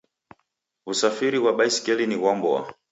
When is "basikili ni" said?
1.57-2.17